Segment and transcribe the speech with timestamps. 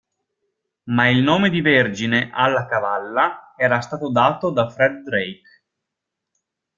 [0.85, 5.49] Ma il nome di Vergine alla cavalla era stato dato da Fred Drake!